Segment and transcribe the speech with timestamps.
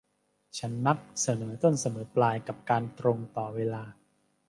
[0.57, 3.83] ฉันมักเสมอต้นเสมอปลายกับการตรงต่อเวลา